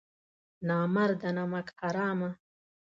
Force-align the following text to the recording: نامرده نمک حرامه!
نامرده 0.67 1.29
نمک 1.37 1.67
حرامه! 1.79 2.29